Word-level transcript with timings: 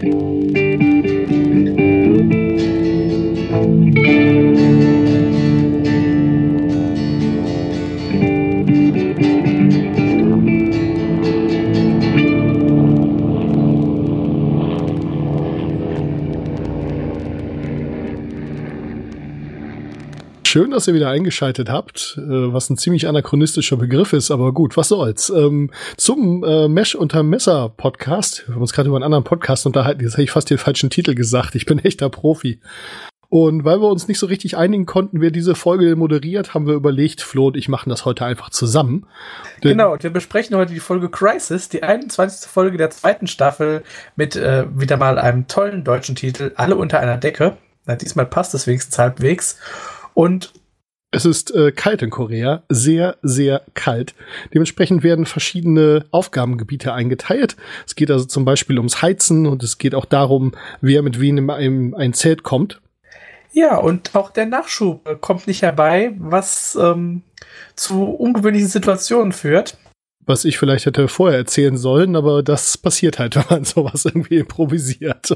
thank 0.00 0.14
you 0.14 0.59
Schön, 20.50 20.72
dass 20.72 20.88
ihr 20.88 20.94
wieder 20.94 21.08
eingeschaltet 21.08 21.70
habt, 21.70 22.18
äh, 22.18 22.22
was 22.52 22.68
ein 22.70 22.76
ziemlich 22.76 23.06
anachronistischer 23.06 23.76
Begriff 23.76 24.12
ist, 24.12 24.32
aber 24.32 24.52
gut, 24.52 24.76
was 24.76 24.88
soll's. 24.88 25.30
Ähm, 25.30 25.70
zum 25.96 26.42
äh, 26.42 26.66
Mesh 26.66 26.96
unter 26.96 27.22
Messer 27.22 27.68
Podcast. 27.68 28.48
Wir 28.48 28.56
haben 28.56 28.60
uns 28.60 28.72
gerade 28.72 28.88
über 28.88 28.96
einen 28.96 29.04
anderen 29.04 29.22
Podcast 29.22 29.64
unterhalten. 29.66 30.02
Jetzt 30.02 30.14
habe 30.14 30.24
ich 30.24 30.32
fast 30.32 30.50
den 30.50 30.58
falschen 30.58 30.90
Titel 30.90 31.14
gesagt. 31.14 31.54
Ich 31.54 31.66
bin 31.66 31.78
echter 31.78 32.10
Profi. 32.10 32.58
Und 33.28 33.64
weil 33.64 33.80
wir 33.80 33.86
uns 33.86 34.08
nicht 34.08 34.18
so 34.18 34.26
richtig 34.26 34.56
einigen 34.56 34.86
konnten, 34.86 35.20
wer 35.20 35.30
diese 35.30 35.54
Folge 35.54 35.94
moderiert, 35.94 36.52
haben 36.52 36.66
wir 36.66 36.74
überlegt, 36.74 37.20
Flo 37.20 37.46
und 37.46 37.56
ich 37.56 37.68
machen 37.68 37.88
das 37.88 38.04
heute 38.04 38.24
einfach 38.24 38.50
zusammen. 38.50 39.06
Denn 39.62 39.78
genau, 39.78 39.96
wir 40.00 40.10
besprechen 40.10 40.56
heute 40.56 40.74
die 40.74 40.80
Folge 40.80 41.10
Crisis, 41.10 41.68
die 41.68 41.84
21. 41.84 42.50
Folge 42.50 42.76
der 42.76 42.90
zweiten 42.90 43.28
Staffel 43.28 43.84
mit 44.16 44.34
äh, 44.34 44.66
wieder 44.74 44.96
mal 44.96 45.16
einem 45.16 45.46
tollen 45.46 45.84
deutschen 45.84 46.16
Titel, 46.16 46.50
Alle 46.56 46.74
unter 46.74 46.98
einer 46.98 47.18
Decke. 47.18 47.56
Na, 47.86 47.94
diesmal 47.94 48.26
passt 48.26 48.52
es 48.54 48.66
wenigstens 48.66 48.98
halbwegs. 48.98 49.56
Und 50.20 50.52
es 51.12 51.24
ist 51.24 51.54
äh, 51.54 51.72
kalt 51.72 52.02
in 52.02 52.10
Korea, 52.10 52.62
sehr, 52.68 53.16
sehr 53.22 53.62
kalt. 53.72 54.14
Dementsprechend 54.52 55.02
werden 55.02 55.24
verschiedene 55.24 56.04
Aufgabengebiete 56.10 56.92
eingeteilt. 56.92 57.56
Es 57.86 57.94
geht 57.94 58.10
also 58.10 58.26
zum 58.26 58.44
Beispiel 58.44 58.76
ums 58.76 59.00
Heizen 59.00 59.46
und 59.46 59.62
es 59.62 59.78
geht 59.78 59.94
auch 59.94 60.04
darum, 60.04 60.52
wer 60.82 61.00
mit 61.00 61.22
wem 61.22 61.38
in 61.38 61.48
ein, 61.48 61.94
ein 61.94 62.12
Zelt 62.12 62.42
kommt. 62.42 62.82
Ja, 63.52 63.78
und 63.78 64.14
auch 64.14 64.30
der 64.30 64.44
Nachschub 64.44 65.22
kommt 65.22 65.46
nicht 65.46 65.62
herbei, 65.62 66.14
was 66.18 66.76
ähm, 66.78 67.22
zu 67.74 68.04
ungewöhnlichen 68.04 68.68
Situationen 68.68 69.32
führt. 69.32 69.78
Was 70.26 70.44
ich 70.44 70.58
vielleicht 70.58 70.84
hätte 70.84 71.08
vorher 71.08 71.38
erzählen 71.38 71.78
sollen, 71.78 72.14
aber 72.14 72.42
das 72.42 72.76
passiert 72.76 73.18
halt, 73.18 73.36
wenn 73.36 73.46
man 73.48 73.64
sowas 73.64 74.04
irgendwie 74.04 74.36
improvisiert. 74.36 75.34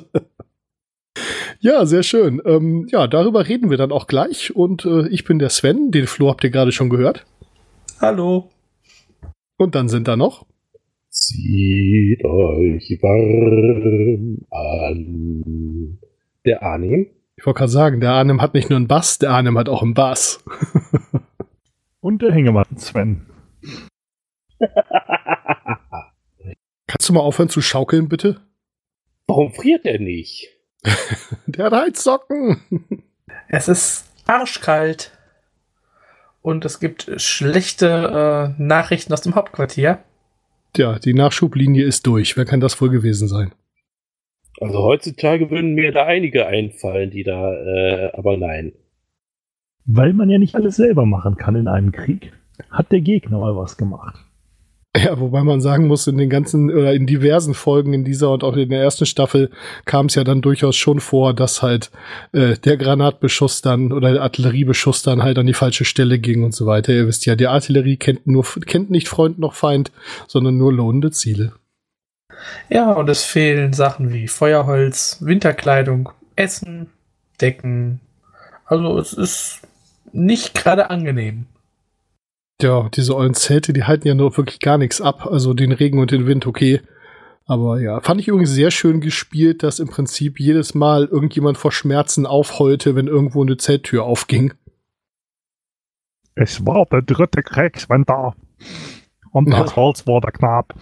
Ja, 1.64 1.86
sehr 1.86 2.02
schön. 2.02 2.42
Ähm, 2.44 2.86
ja, 2.90 3.06
darüber 3.06 3.48
reden 3.48 3.70
wir 3.70 3.78
dann 3.78 3.90
auch 3.90 4.06
gleich. 4.06 4.54
Und 4.54 4.84
äh, 4.84 5.08
ich 5.08 5.24
bin 5.24 5.38
der 5.38 5.48
Sven, 5.48 5.90
den 5.90 6.06
Flo 6.06 6.28
habt 6.28 6.44
ihr 6.44 6.50
gerade 6.50 6.72
schon 6.72 6.90
gehört. 6.90 7.24
Hallo. 8.02 8.50
Und 9.56 9.74
dann 9.74 9.88
sind 9.88 10.06
da 10.06 10.14
noch. 10.14 10.44
Zieht 11.08 12.22
euch 12.22 12.98
warm 13.00 14.44
an. 14.50 15.98
Der 16.44 16.62
Arnim. 16.62 17.06
Ich 17.36 17.46
wollte 17.46 17.56
gerade 17.60 17.72
sagen, 17.72 18.00
der 18.00 18.10
Arnim 18.10 18.42
hat 18.42 18.52
nicht 18.52 18.68
nur 18.68 18.76
einen 18.76 18.86
Bass, 18.86 19.16
der 19.18 19.30
Arnim 19.30 19.56
hat 19.56 19.70
auch 19.70 19.82
einen 19.82 19.94
Bass. 19.94 20.44
Und 22.00 22.20
der 22.20 22.32
Hängematten 22.32 22.76
Sven. 22.76 23.24
Kannst 26.86 27.08
du 27.08 27.14
mal 27.14 27.20
aufhören 27.20 27.48
zu 27.48 27.62
schaukeln, 27.62 28.10
bitte? 28.10 28.42
Warum 29.26 29.50
friert 29.50 29.86
er 29.86 29.98
nicht? 29.98 30.53
Der 31.46 31.66
hat 31.66 31.72
Heizsocken. 31.72 32.60
Es 33.48 33.68
ist 33.68 34.10
arschkalt. 34.26 35.12
Und 36.42 36.64
es 36.64 36.78
gibt 36.78 37.10
schlechte 37.16 38.54
äh, 38.58 38.62
Nachrichten 38.62 39.12
aus 39.12 39.22
dem 39.22 39.34
Hauptquartier. 39.34 40.00
Tja, 40.74 40.98
die 40.98 41.14
Nachschublinie 41.14 41.84
ist 41.84 42.06
durch. 42.06 42.36
Wer 42.36 42.44
kann 42.44 42.60
das 42.60 42.80
wohl 42.80 42.90
gewesen 42.90 43.28
sein? 43.28 43.52
Also 44.60 44.82
heutzutage 44.82 45.50
würden 45.50 45.74
mir 45.74 45.92
da 45.92 46.04
einige 46.04 46.46
einfallen, 46.46 47.10
die 47.10 47.22
da, 47.22 47.52
äh, 47.54 48.10
aber 48.12 48.36
nein. 48.36 48.72
Weil 49.84 50.12
man 50.12 50.30
ja 50.30 50.38
nicht 50.38 50.54
alles 50.54 50.76
selber 50.76 51.06
machen 51.06 51.36
kann 51.36 51.56
in 51.56 51.68
einem 51.68 51.92
Krieg, 51.92 52.32
hat 52.70 52.92
der 52.92 53.00
Gegner 53.00 53.38
mal 53.38 53.56
was 53.56 53.76
gemacht. 53.76 54.16
Ja, 54.96 55.18
wobei 55.18 55.42
man 55.42 55.60
sagen 55.60 55.88
muss, 55.88 56.06
in 56.06 56.18
den 56.18 56.30
ganzen 56.30 56.70
oder 56.70 56.94
in 56.94 57.06
diversen 57.06 57.54
Folgen 57.54 57.92
in 57.94 58.04
dieser 58.04 58.30
und 58.30 58.44
auch 58.44 58.54
in 58.56 58.68
der 58.68 58.80
ersten 58.80 59.06
Staffel 59.06 59.50
kam 59.86 60.06
es 60.06 60.14
ja 60.14 60.22
dann 60.22 60.40
durchaus 60.40 60.76
schon 60.76 61.00
vor, 61.00 61.34
dass 61.34 61.62
halt 61.62 61.90
äh, 62.32 62.56
der 62.58 62.76
Granatbeschuss 62.76 63.60
dann 63.60 63.90
oder 63.90 64.12
der 64.12 64.22
Artilleriebeschuss 64.22 65.02
dann 65.02 65.24
halt 65.24 65.36
an 65.38 65.46
die 65.46 65.54
falsche 65.54 65.84
Stelle 65.84 66.20
ging 66.20 66.44
und 66.44 66.54
so 66.54 66.66
weiter. 66.66 66.92
Ihr 66.92 67.08
wisst 67.08 67.26
ja, 67.26 67.34
die 67.34 67.48
Artillerie 67.48 67.96
kennt 67.96 68.28
nur 68.28 68.44
kennt 68.66 68.90
nicht 68.90 69.08
Freund 69.08 69.40
noch 69.40 69.54
Feind, 69.54 69.90
sondern 70.28 70.56
nur 70.56 70.72
lohnende 70.72 71.10
Ziele. 71.10 71.54
Ja, 72.68 72.92
und 72.92 73.08
es 73.08 73.24
fehlen 73.24 73.72
Sachen 73.72 74.12
wie 74.12 74.28
Feuerholz, 74.28 75.18
Winterkleidung, 75.20 76.10
Essen, 76.36 76.88
Decken. 77.40 78.00
Also 78.64 78.98
es 78.98 79.12
ist 79.12 79.60
nicht 80.12 80.54
gerade 80.54 80.90
angenehm. 80.90 81.46
Ja, 82.62 82.88
diese 82.88 83.16
ollen 83.16 83.34
Zelte, 83.34 83.72
die 83.72 83.84
halten 83.84 84.06
ja 84.06 84.14
nur 84.14 84.36
wirklich 84.36 84.60
gar 84.60 84.78
nichts 84.78 85.00
ab. 85.00 85.26
Also 85.26 85.54
den 85.54 85.72
Regen 85.72 85.98
und 85.98 86.10
den 86.10 86.26
Wind, 86.26 86.46
okay. 86.46 86.80
Aber 87.46 87.80
ja, 87.80 88.00
fand 88.00 88.20
ich 88.20 88.28
übrigens 88.28 88.50
sehr 88.50 88.70
schön 88.70 89.00
gespielt, 89.00 89.62
dass 89.62 89.78
im 89.78 89.88
Prinzip 89.88 90.40
jedes 90.40 90.74
Mal 90.74 91.04
irgendjemand 91.04 91.58
vor 91.58 91.72
Schmerzen 91.72 92.26
aufheulte, 92.26 92.94
wenn 92.94 93.06
irgendwo 93.06 93.42
eine 93.42 93.56
Zelttür 93.56 94.04
aufging. 94.04 94.54
Es 96.34 96.64
war 96.66 96.86
der 96.86 97.02
dritte 97.02 97.42
Kriegswinter. 97.42 98.34
Und 99.30 99.50
das. 99.50 99.76
Holz 99.76 100.06
wurde 100.06 100.28
knapp. 100.32 100.74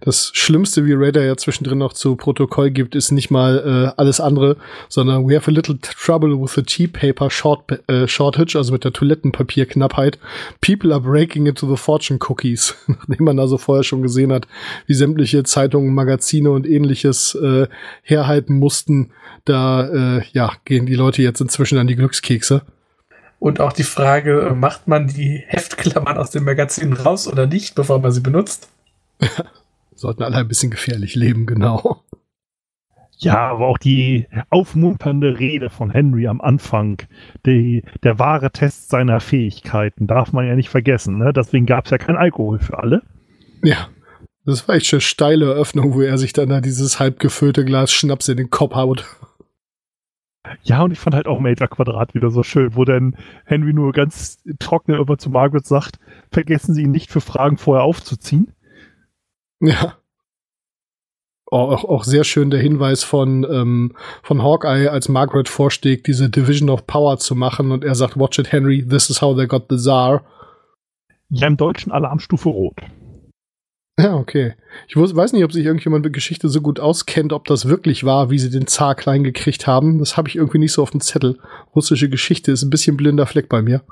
Das 0.00 0.30
Schlimmste, 0.34 0.86
wie 0.86 0.94
Raider 0.94 1.24
ja 1.24 1.36
zwischendrin 1.36 1.78
noch 1.78 1.92
zu 1.92 2.16
Protokoll 2.16 2.70
gibt, 2.70 2.94
ist 2.94 3.10
nicht 3.10 3.30
mal 3.30 3.92
äh, 3.96 4.00
alles 4.00 4.20
andere, 4.20 4.56
sondern 4.88 5.28
we 5.28 5.34
have 5.34 5.50
a 5.50 5.54
little 5.54 5.78
trouble 5.80 6.40
with 6.40 6.52
the 6.54 6.62
tea 6.62 6.86
paper 6.86 7.30
short, 7.30 7.64
äh, 7.88 8.06
shortage, 8.06 8.56
also 8.56 8.72
mit 8.72 8.84
der 8.84 8.92
Toilettenpapierknappheit. 8.92 10.18
People 10.60 10.92
are 10.92 11.00
breaking 11.00 11.46
into 11.46 11.68
the 11.68 11.76
fortune 11.76 12.18
cookies, 12.28 12.74
nachdem 12.86 13.24
man 13.24 13.38
also 13.38 13.58
vorher 13.58 13.84
schon 13.84 14.02
gesehen 14.02 14.32
hat, 14.32 14.46
wie 14.86 14.94
sämtliche 14.94 15.42
Zeitungen, 15.44 15.94
Magazine 15.94 16.50
und 16.50 16.66
ähnliches 16.66 17.34
äh, 17.34 17.66
herhalten 18.02 18.58
mussten. 18.58 19.10
Da 19.44 20.18
äh, 20.18 20.22
ja 20.32 20.52
gehen 20.64 20.86
die 20.86 20.94
Leute 20.94 21.22
jetzt 21.22 21.40
inzwischen 21.40 21.78
an 21.78 21.86
die 21.86 21.96
Glückskekse. 21.96 22.62
Und 23.38 23.60
auch 23.60 23.72
die 23.72 23.84
Frage, 23.84 24.52
macht 24.56 24.88
man 24.88 25.06
die 25.06 25.44
Heftklammern 25.46 26.18
aus 26.18 26.30
dem 26.30 26.44
Magazin 26.44 26.92
raus 26.92 27.28
oder 27.28 27.46
nicht, 27.46 27.74
bevor 27.74 28.00
man 28.00 28.10
sie 28.10 28.20
benutzt? 28.20 28.68
Sollten 29.98 30.22
alle 30.22 30.36
ein 30.36 30.46
bisschen 30.46 30.70
gefährlich 30.70 31.16
leben, 31.16 31.44
genau. 31.44 32.04
Ja, 33.16 33.50
aber 33.50 33.66
auch 33.66 33.78
die 33.78 34.28
aufmunternde 34.48 35.40
Rede 35.40 35.70
von 35.70 35.90
Henry 35.90 36.28
am 36.28 36.40
Anfang, 36.40 37.02
die, 37.44 37.82
der 38.04 38.20
wahre 38.20 38.52
Test 38.52 38.90
seiner 38.90 39.18
Fähigkeiten, 39.18 40.06
darf 40.06 40.32
man 40.32 40.46
ja 40.46 40.54
nicht 40.54 40.68
vergessen. 40.68 41.18
Ne? 41.18 41.32
Deswegen 41.32 41.66
gab 41.66 41.86
es 41.86 41.90
ja 41.90 41.98
kein 41.98 42.16
Alkohol 42.16 42.60
für 42.60 42.78
alle. 42.78 43.02
Ja, 43.64 43.88
das 44.46 44.68
war 44.68 44.76
echt 44.76 44.94
eine 44.94 45.00
steile 45.00 45.46
Eröffnung, 45.46 45.94
wo 45.94 46.00
er 46.00 46.16
sich 46.16 46.32
dann 46.32 46.50
da 46.50 46.60
dieses 46.60 47.00
halb 47.00 47.18
gefüllte 47.18 47.64
Glas 47.64 47.90
Schnaps 47.90 48.28
in 48.28 48.36
den 48.36 48.50
Kopf 48.50 48.76
haut. 48.76 49.04
Ja, 50.62 50.82
und 50.82 50.92
ich 50.92 51.00
fand 51.00 51.16
halt 51.16 51.26
auch 51.26 51.40
Major 51.40 51.66
Quadrat 51.66 52.14
wieder 52.14 52.30
so 52.30 52.44
schön, 52.44 52.76
wo 52.76 52.84
dann 52.84 53.16
Henry 53.46 53.72
nur 53.72 53.92
ganz 53.92 54.44
trocken 54.60 54.94
immer 54.94 55.18
zu 55.18 55.28
Margaret 55.28 55.66
sagt, 55.66 55.98
vergessen 56.30 56.72
Sie 56.72 56.82
ihn 56.82 56.92
nicht 56.92 57.10
für 57.10 57.20
Fragen 57.20 57.56
vorher 57.56 57.82
aufzuziehen. 57.82 58.52
Ja. 59.60 59.98
Auch, 61.50 61.84
auch 61.84 62.04
sehr 62.04 62.24
schön 62.24 62.50
der 62.50 62.60
Hinweis 62.60 63.02
von, 63.02 63.44
ähm, 63.50 63.96
von 64.22 64.42
Hawkeye, 64.42 64.88
als 64.88 65.08
Margaret 65.08 65.48
vorschlägt, 65.48 66.06
diese 66.06 66.28
Division 66.28 66.68
of 66.68 66.86
Power 66.86 67.18
zu 67.18 67.34
machen 67.34 67.72
und 67.72 67.84
er 67.84 67.94
sagt, 67.94 68.18
watch 68.18 68.38
it, 68.38 68.52
Henry, 68.52 68.86
this 68.86 69.08
is 69.08 69.22
how 69.22 69.34
they 69.34 69.46
got 69.46 69.64
the 69.70 69.76
Tsar. 69.76 70.24
Ja, 71.30 71.46
im 71.46 71.56
Deutschen 71.56 71.90
Alarmstufe 71.90 72.50
Rot. 72.50 72.76
Ja, 73.98 74.14
okay. 74.14 74.54
Ich 74.86 74.96
weiß 74.96 75.32
nicht, 75.32 75.42
ob 75.42 75.52
sich 75.52 75.64
irgendjemand 75.64 76.04
mit 76.04 76.14
Geschichte 76.14 76.48
so 76.48 76.60
gut 76.60 76.78
auskennt, 76.78 77.32
ob 77.32 77.46
das 77.46 77.66
wirklich 77.66 78.04
war, 78.04 78.30
wie 78.30 78.38
sie 78.38 78.50
den 78.50 78.68
Zar 78.68 78.94
klein 78.94 79.24
gekriegt 79.24 79.66
haben. 79.66 79.98
Das 79.98 80.16
habe 80.16 80.28
ich 80.28 80.36
irgendwie 80.36 80.58
nicht 80.58 80.72
so 80.72 80.82
auf 80.82 80.90
dem 80.90 81.00
Zettel. 81.00 81.38
Russische 81.74 82.08
Geschichte 82.08 82.52
ist 82.52 82.62
ein 82.62 82.70
bisschen 82.70 82.96
blinder 82.96 83.26
Fleck 83.26 83.48
bei 83.48 83.60
mir. 83.60 83.82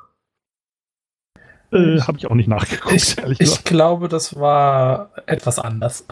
Äh, 1.72 2.00
Habe 2.00 2.18
ich 2.18 2.26
auch 2.26 2.34
nicht 2.34 2.48
nachgeguckt, 2.48 2.94
ich, 2.94 3.18
ehrlich 3.18 3.38
gesagt. 3.38 3.58
Ich 3.58 3.64
glaube, 3.64 4.08
das 4.08 4.38
war 4.38 5.10
etwas 5.26 5.58
anders. 5.58 6.06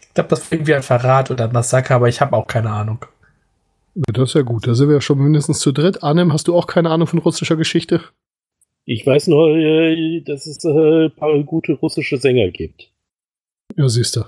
Ich 0.00 0.14
glaube, 0.14 0.28
das 0.28 0.42
war 0.42 0.52
irgendwie 0.52 0.74
ein 0.74 0.82
Verrat 0.82 1.30
oder 1.30 1.44
ein 1.44 1.52
Massaker, 1.52 1.94
aber 1.94 2.08
ich 2.08 2.20
habe 2.20 2.36
auch 2.36 2.46
keine 2.46 2.70
Ahnung. 2.70 3.04
Das 3.94 4.30
ist 4.30 4.34
ja 4.34 4.42
gut. 4.42 4.66
Da 4.66 4.74
sind 4.74 4.88
wir 4.88 4.96
ja 4.96 5.00
schon 5.00 5.18
mindestens 5.18 5.60
zu 5.60 5.72
dritt. 5.72 6.02
Arnem, 6.02 6.32
hast 6.32 6.48
du 6.48 6.56
auch 6.56 6.66
keine 6.66 6.90
Ahnung 6.90 7.06
von 7.06 7.18
russischer 7.18 7.56
Geschichte? 7.56 8.02
Ich 8.84 9.06
weiß 9.06 9.28
nur, 9.28 9.56
äh, 9.56 10.20
dass 10.22 10.46
es 10.46 10.64
äh, 10.64 11.06
ein 11.06 11.14
paar 11.14 11.42
gute 11.44 11.72
russische 11.74 12.16
Sänger 12.16 12.48
gibt. 12.50 12.90
Ja, 13.76 13.88
siehst 13.88 14.16
du. 14.16 14.24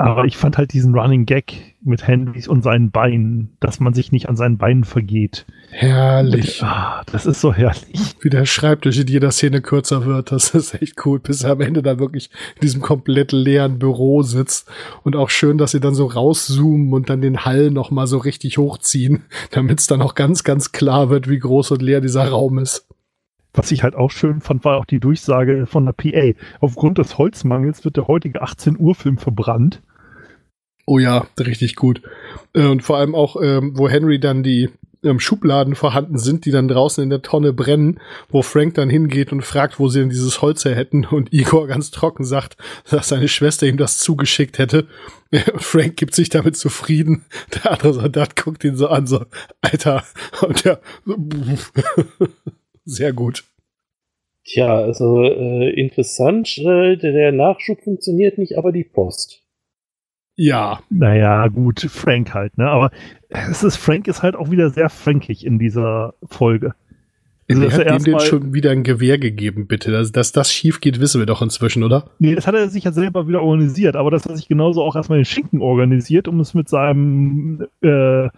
Aber 0.00 0.26
ich 0.26 0.36
fand 0.36 0.58
halt 0.58 0.72
diesen 0.72 0.94
Running 0.94 1.26
Gag 1.26 1.74
mit 1.82 2.06
Henrys 2.06 2.46
und 2.46 2.62
seinen 2.62 2.92
Beinen, 2.92 3.56
dass 3.58 3.80
man 3.80 3.94
sich 3.94 4.12
nicht 4.12 4.28
an 4.28 4.36
seinen 4.36 4.56
Beinen 4.56 4.84
vergeht. 4.84 5.44
Herrlich. 5.72 6.62
Ah, 6.62 7.02
das 7.10 7.26
ist 7.26 7.40
so 7.40 7.52
herrlich. 7.52 8.14
Wie 8.20 8.30
der 8.30 8.46
Schreibtisch 8.46 8.96
in 9.00 9.08
jeder 9.08 9.32
Szene 9.32 9.60
kürzer 9.60 10.06
wird, 10.06 10.30
das 10.30 10.50
ist 10.50 10.80
echt 10.80 11.04
cool, 11.04 11.18
bis 11.18 11.42
er 11.42 11.50
am 11.50 11.62
Ende 11.62 11.82
da 11.82 11.98
wirklich 11.98 12.30
in 12.54 12.60
diesem 12.60 12.80
komplett 12.80 13.32
leeren 13.32 13.80
Büro 13.80 14.22
sitzt. 14.22 14.70
Und 15.02 15.16
auch 15.16 15.30
schön, 15.30 15.58
dass 15.58 15.72
sie 15.72 15.80
dann 15.80 15.96
so 15.96 16.06
rauszoomen 16.06 16.92
und 16.92 17.10
dann 17.10 17.20
den 17.20 17.44
Hall 17.44 17.72
noch 17.72 17.90
mal 17.90 18.06
so 18.06 18.18
richtig 18.18 18.56
hochziehen, 18.56 19.24
damit 19.50 19.80
es 19.80 19.88
dann 19.88 20.00
auch 20.00 20.14
ganz, 20.14 20.44
ganz 20.44 20.70
klar 20.70 21.10
wird, 21.10 21.28
wie 21.28 21.40
groß 21.40 21.72
und 21.72 21.82
leer 21.82 22.00
dieser 22.00 22.28
Raum 22.28 22.58
ist. 22.58 22.86
Was 23.52 23.72
ich 23.72 23.82
halt 23.82 23.96
auch 23.96 24.12
schön 24.12 24.40
fand, 24.42 24.64
war 24.64 24.76
auch 24.76 24.84
die 24.84 25.00
Durchsage 25.00 25.66
von 25.66 25.86
der 25.86 25.92
PA. 25.92 26.38
Aufgrund 26.60 26.98
des 26.98 27.18
Holzmangels 27.18 27.84
wird 27.84 27.96
der 27.96 28.06
heutige 28.06 28.42
18 28.42 28.78
Uhr 28.78 28.94
Film 28.94 29.18
verbrannt. 29.18 29.82
Oh 30.90 30.98
ja, 30.98 31.26
richtig 31.38 31.76
gut. 31.76 32.00
Äh, 32.54 32.64
Und 32.64 32.82
vor 32.82 32.96
allem 32.96 33.14
auch, 33.14 33.36
ähm, 33.42 33.72
wo 33.74 33.90
Henry 33.90 34.18
dann 34.18 34.42
die 34.42 34.70
ähm, 35.04 35.20
Schubladen 35.20 35.74
vorhanden 35.74 36.16
sind, 36.16 36.46
die 36.46 36.50
dann 36.50 36.66
draußen 36.66 37.04
in 37.04 37.10
der 37.10 37.20
Tonne 37.20 37.52
brennen, 37.52 38.00
wo 38.30 38.40
Frank 38.40 38.72
dann 38.72 38.88
hingeht 38.88 39.30
und 39.30 39.42
fragt, 39.42 39.78
wo 39.78 39.88
sie 39.88 40.00
denn 40.00 40.08
dieses 40.08 40.40
Holz 40.40 40.64
her 40.64 40.74
hätten 40.74 41.04
und 41.04 41.30
Igor 41.30 41.66
ganz 41.66 41.90
trocken 41.90 42.24
sagt, 42.24 42.56
dass 42.88 43.08
seine 43.08 43.28
Schwester 43.28 43.66
ihm 43.66 43.76
das 43.76 43.98
zugeschickt 43.98 44.56
hätte. 44.58 44.86
Frank 45.56 45.98
gibt 45.98 46.14
sich 46.14 46.30
damit 46.30 46.56
zufrieden. 46.56 47.26
Der 47.54 47.72
andere 47.72 47.92
Soldat 47.92 48.34
guckt 48.42 48.64
ihn 48.64 48.76
so 48.76 48.88
an, 48.88 49.06
so, 49.06 49.26
Alter, 49.60 50.04
und 50.40 50.64
der, 50.64 50.80
sehr 52.86 53.12
gut. 53.12 53.44
Tja, 54.46 54.74
also 54.74 55.22
äh, 55.22 55.68
interessant, 55.78 56.56
äh, 56.56 56.96
der 56.96 57.32
Nachschub 57.32 57.82
funktioniert 57.82 58.38
nicht, 58.38 58.56
aber 58.56 58.72
die 58.72 58.84
Post. 58.84 59.42
Ja, 60.40 60.78
Naja, 60.88 61.48
gut, 61.48 61.80
Frank 61.80 62.32
halt, 62.32 62.56
ne? 62.58 62.70
Aber 62.70 62.92
es 63.28 63.64
ist, 63.64 63.76
Frank 63.76 64.06
ist 64.06 64.22
halt 64.22 64.36
auch 64.36 64.52
wieder 64.52 64.70
sehr 64.70 64.88
frankig 64.88 65.44
in 65.44 65.58
dieser 65.58 66.14
Folge. 66.28 66.74
Also, 67.50 67.64
er 67.64 67.86
er 67.86 67.94
hat 67.94 68.00
ihm 68.06 68.12
denn 68.12 68.20
schon 68.20 68.54
wieder 68.54 68.70
ein 68.70 68.84
Gewehr 68.84 69.18
gegeben, 69.18 69.66
bitte. 69.66 69.90
Dass, 69.90 70.12
dass 70.12 70.30
das 70.30 70.52
schief 70.52 70.80
geht, 70.80 71.00
wissen 71.00 71.20
wir 71.20 71.26
doch 71.26 71.42
inzwischen, 71.42 71.82
oder? 71.82 72.10
Nee, 72.20 72.36
das 72.36 72.46
hat 72.46 72.54
er 72.54 72.68
sich 72.68 72.84
ja 72.84 72.92
selber 72.92 73.26
wieder 73.26 73.42
organisiert, 73.42 73.96
aber 73.96 74.12
dass 74.12 74.26
er 74.26 74.36
sich 74.36 74.46
genauso 74.46 74.80
auch 74.84 74.94
erstmal 74.94 75.18
den 75.18 75.24
Schinken 75.24 75.60
organisiert, 75.60 76.28
um 76.28 76.38
es 76.38 76.54
mit 76.54 76.68
seinem 76.68 77.66
äh, 77.80 78.28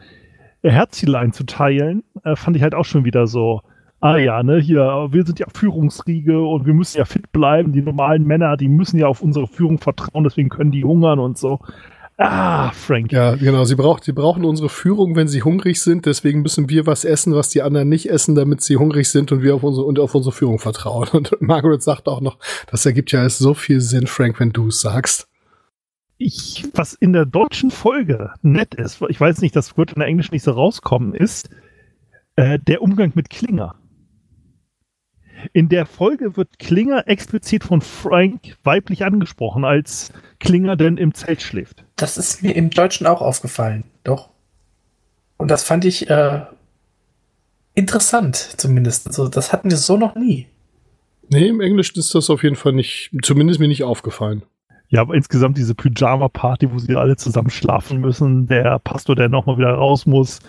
Herzchen 0.62 1.32
zu 1.34 1.44
teilen, 1.44 2.02
äh, 2.24 2.34
fand 2.34 2.56
ich 2.56 2.62
halt 2.62 2.74
auch 2.74 2.86
schon 2.86 3.04
wieder 3.04 3.26
so. 3.26 3.60
Ah 4.00 4.16
ja, 4.16 4.42
ne, 4.42 4.58
hier, 4.58 5.08
wir 5.10 5.26
sind 5.26 5.38
ja 5.38 5.46
Führungsriege 5.54 6.40
und 6.40 6.64
wir 6.64 6.72
müssen 6.72 6.98
ja 6.98 7.04
fit 7.04 7.32
bleiben. 7.32 7.72
Die 7.72 7.82
normalen 7.82 8.24
Männer, 8.24 8.56
die 8.56 8.68
müssen 8.68 8.98
ja 8.98 9.06
auf 9.06 9.20
unsere 9.20 9.46
Führung 9.46 9.78
vertrauen, 9.78 10.24
deswegen 10.24 10.48
können 10.48 10.70
die 10.70 10.84
hungern 10.84 11.18
und 11.18 11.36
so. 11.36 11.58
Ah, 12.22 12.70
Frank. 12.72 13.12
Ja, 13.12 13.34
genau. 13.34 13.64
Sie, 13.64 13.76
braucht, 13.76 14.04
sie 14.04 14.12
brauchen 14.12 14.44
unsere 14.44 14.68
Führung, 14.68 15.16
wenn 15.16 15.26
sie 15.26 15.42
hungrig 15.42 15.80
sind. 15.80 16.04
Deswegen 16.04 16.42
müssen 16.42 16.68
wir 16.68 16.86
was 16.86 17.06
essen, 17.06 17.34
was 17.34 17.48
die 17.48 17.62
anderen 17.62 17.88
nicht 17.88 18.10
essen, 18.10 18.34
damit 18.34 18.60
sie 18.60 18.76
hungrig 18.76 19.08
sind 19.08 19.32
und 19.32 19.42
wir 19.42 19.54
auf 19.54 19.62
unsere, 19.62 19.86
und 19.86 19.98
auf 19.98 20.14
unsere 20.14 20.34
Führung 20.34 20.58
vertrauen. 20.58 21.08
Und 21.12 21.34
Margaret 21.40 21.82
sagt 21.82 22.08
auch 22.08 22.20
noch, 22.20 22.36
das 22.70 22.84
ergibt 22.84 23.10
ja 23.12 23.20
alles 23.20 23.38
so 23.38 23.54
viel 23.54 23.80
Sinn, 23.80 24.06
Frank, 24.06 24.38
wenn 24.38 24.52
du 24.52 24.68
es 24.68 24.82
sagst. 24.82 25.28
Ich, 26.18 26.68
was 26.74 26.92
in 26.92 27.14
der 27.14 27.24
deutschen 27.24 27.70
Folge 27.70 28.32
nett 28.42 28.74
ist, 28.74 29.00
ich 29.08 29.18
weiß 29.18 29.40
nicht, 29.40 29.56
das 29.56 29.78
wird 29.78 29.92
in 29.92 30.00
der 30.00 30.08
Englischen 30.08 30.34
nicht 30.34 30.44
so 30.44 30.50
rauskommen, 30.50 31.14
ist 31.14 31.48
äh, 32.36 32.58
der 32.58 32.82
Umgang 32.82 33.12
mit 33.14 33.30
Klinger. 33.30 33.79
In 35.52 35.68
der 35.68 35.86
Folge 35.86 36.36
wird 36.36 36.58
Klinger 36.58 37.08
explizit 37.08 37.64
von 37.64 37.80
Frank 37.80 38.56
weiblich 38.62 39.04
angesprochen, 39.04 39.64
als 39.64 40.12
Klinger 40.38 40.76
denn 40.76 40.96
im 40.96 41.14
Zelt 41.14 41.42
schläft. 41.42 41.84
Das 41.96 42.18
ist 42.18 42.42
mir 42.42 42.54
im 42.56 42.70
Deutschen 42.70 43.06
auch 43.06 43.20
aufgefallen. 43.20 43.84
Doch. 44.04 44.30
Und 45.36 45.50
das 45.50 45.64
fand 45.64 45.84
ich 45.84 46.10
äh, 46.10 46.42
interessant, 47.74 48.36
zumindest. 48.36 49.06
Also, 49.06 49.28
das 49.28 49.52
hatten 49.52 49.70
wir 49.70 49.76
so 49.76 49.96
noch 49.96 50.14
nie. 50.14 50.46
Nee, 51.28 51.48
im 51.48 51.60
Englischen 51.60 51.98
ist 51.98 52.14
das 52.14 52.28
auf 52.28 52.42
jeden 52.42 52.56
Fall 52.56 52.72
nicht, 52.72 53.10
zumindest 53.22 53.60
mir 53.60 53.68
nicht 53.68 53.84
aufgefallen. 53.84 54.42
Ja, 54.88 55.02
aber 55.02 55.14
insgesamt 55.14 55.56
diese 55.56 55.76
Pyjama-Party, 55.76 56.72
wo 56.72 56.78
sie 56.78 56.96
alle 56.96 57.16
zusammen 57.16 57.50
schlafen 57.50 58.00
müssen, 58.00 58.48
der 58.48 58.80
Pastor, 58.80 59.14
der 59.14 59.28
nochmal 59.28 59.56
wieder 59.56 59.72
raus 59.72 60.04
muss, 60.04 60.40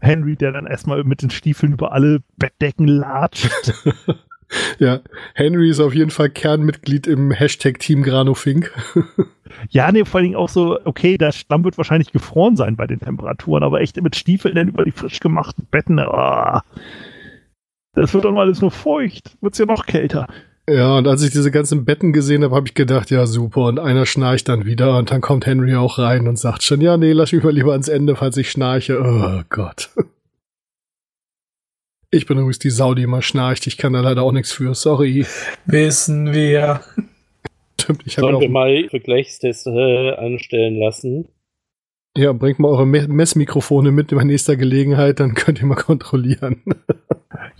Henry, 0.00 0.36
der 0.36 0.50
dann 0.50 0.66
erstmal 0.66 1.04
mit 1.04 1.22
den 1.22 1.30
Stiefeln 1.30 1.72
über 1.72 1.92
alle 1.92 2.20
Bettdecken 2.36 2.88
latscht. 2.88 3.72
Ja, 4.78 5.00
Henry 5.34 5.70
ist 5.70 5.80
auf 5.80 5.94
jeden 5.94 6.10
Fall 6.10 6.30
Kernmitglied 6.30 7.06
im 7.06 7.30
Hashtag 7.30 7.78
Team 7.78 8.02
Granofink. 8.02 8.72
Ja, 9.70 9.92
nee, 9.92 10.04
vor 10.04 10.18
allen 10.18 10.24
Dingen 10.24 10.36
auch 10.36 10.48
so, 10.48 10.78
okay, 10.84 11.16
der 11.16 11.30
Schlamm 11.30 11.64
wird 11.64 11.76
wahrscheinlich 11.78 12.12
gefroren 12.12 12.56
sein 12.56 12.76
bei 12.76 12.86
den 12.86 12.98
Temperaturen, 12.98 13.62
aber 13.62 13.80
echt 13.80 14.00
mit 14.02 14.16
Stiefeln 14.16 14.54
dann 14.54 14.68
über 14.68 14.84
die 14.84 14.90
frisch 14.90 15.20
gemachten 15.20 15.66
Betten, 15.70 15.98
ah, 16.00 16.64
das 17.92 18.12
wird 18.14 18.24
dann 18.24 18.38
alles 18.38 18.60
nur 18.60 18.70
feucht, 18.70 19.36
wird's 19.40 19.58
ja 19.58 19.66
noch 19.66 19.86
kälter. 19.86 20.26
Ja, 20.68 20.96
und 20.96 21.06
als 21.06 21.22
ich 21.22 21.30
diese 21.30 21.50
ganzen 21.50 21.84
Betten 21.84 22.12
gesehen 22.12 22.42
habe, 22.42 22.56
habe 22.56 22.66
ich 22.66 22.74
gedacht, 22.74 23.10
ja 23.10 23.26
super, 23.26 23.66
und 23.66 23.78
einer 23.78 24.06
schnarcht 24.06 24.48
dann 24.48 24.64
wieder 24.64 24.96
und 24.98 25.10
dann 25.10 25.20
kommt 25.20 25.46
Henry 25.46 25.74
auch 25.76 25.98
rein 25.98 26.26
und 26.26 26.38
sagt 26.38 26.62
schon, 26.62 26.80
ja, 26.80 26.96
nee, 26.96 27.12
lass 27.12 27.32
mich 27.32 27.44
mal 27.44 27.52
lieber 27.52 27.72
ans 27.72 27.88
Ende, 27.88 28.16
falls 28.16 28.36
ich 28.38 28.50
schnarche. 28.50 28.98
Oh 29.00 29.42
Gott. 29.50 29.90
Ich 32.14 32.26
bin 32.26 32.38
übrigens 32.38 32.60
die 32.60 32.70
Sau, 32.70 32.94
die 32.94 33.02
immer 33.02 33.22
schnarcht. 33.22 33.66
Ich 33.66 33.76
kann 33.76 33.92
da 33.92 34.00
leider 34.00 34.22
auch 34.22 34.30
nichts 34.30 34.52
für. 34.52 34.74
Sorry. 34.74 35.26
Wissen 35.66 36.32
wir. 36.32 36.80
Stimmt, 37.80 38.02
ich 38.06 38.16
habe 38.18 38.28
Sollen 38.28 38.40
wir 38.40 38.46
auch. 38.46 38.52
mal 38.52 38.88
Vergleichstest 38.88 39.66
äh, 39.66 40.12
anstellen 40.12 40.78
lassen? 40.78 41.28
Ja, 42.16 42.32
bringt 42.32 42.60
mal 42.60 42.68
eure 42.68 42.86
Me 42.86 43.08
Messmikrofone 43.08 43.90
mit 43.90 44.14
bei 44.14 44.22
nächster 44.22 44.56
Gelegenheit, 44.56 45.18
dann 45.18 45.34
könnt 45.34 45.60
ihr 45.60 45.66
mal 45.66 45.74
kontrollieren. 45.74 46.62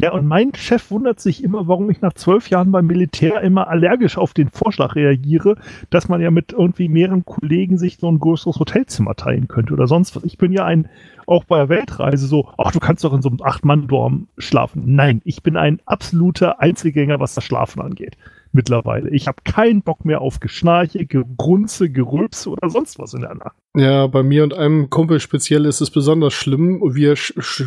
Ja, 0.04 0.12
und 0.12 0.26
mein 0.26 0.54
Chef 0.54 0.90
wundert 0.90 1.18
sich 1.18 1.42
immer, 1.42 1.66
warum 1.66 1.88
ich 1.88 2.02
nach 2.02 2.12
zwölf 2.12 2.50
Jahren 2.50 2.70
beim 2.70 2.86
Militär 2.86 3.40
immer 3.40 3.68
allergisch 3.68 4.18
auf 4.18 4.34
den 4.34 4.50
Vorschlag 4.50 4.96
reagiere, 4.96 5.56
dass 5.88 6.10
man 6.10 6.20
ja 6.20 6.30
mit 6.30 6.52
irgendwie 6.52 6.90
mehreren 6.90 7.24
Kollegen 7.24 7.78
sich 7.78 7.96
so 7.96 8.10
ein 8.10 8.18
größeres 8.18 8.60
Hotelzimmer 8.60 9.14
teilen 9.14 9.48
könnte 9.48 9.72
oder 9.72 9.86
sonst 9.86 10.14
was. 10.14 10.24
Ich 10.24 10.36
bin 10.36 10.52
ja 10.52 10.66
ein, 10.66 10.90
auch 11.26 11.44
bei 11.44 11.56
der 11.56 11.70
Weltreise 11.70 12.26
so, 12.26 12.50
ach, 12.58 12.70
du 12.70 12.80
kannst 12.80 13.02
doch 13.02 13.14
in 13.14 13.22
so 13.22 13.30
einem 13.30 13.40
Acht-Mann-Dorm 13.40 14.28
schlafen. 14.36 14.82
Nein, 14.94 15.22
ich 15.24 15.42
bin 15.42 15.56
ein 15.56 15.80
absoluter 15.86 16.60
Einzelgänger, 16.60 17.18
was 17.18 17.32
das 17.32 17.44
Schlafen 17.44 17.80
angeht. 17.80 18.18
Mittlerweile. 18.56 19.10
Ich 19.10 19.26
habe 19.26 19.38
keinen 19.44 19.82
Bock 19.82 20.04
mehr 20.04 20.20
auf 20.20 20.38
Geschnarche, 20.38 21.06
Gegrunze, 21.06 21.90
Gerülpse 21.90 22.50
oder 22.50 22.70
sonst 22.70 23.00
was 23.00 23.12
in 23.12 23.22
der 23.22 23.34
Nacht. 23.34 23.56
Ja, 23.76 24.06
bei 24.06 24.22
mir 24.22 24.44
und 24.44 24.54
einem 24.54 24.90
Kumpel 24.90 25.18
speziell 25.18 25.64
ist 25.64 25.80
es 25.80 25.90
besonders 25.90 26.34
schlimm. 26.34 26.80
Wir 26.94 27.16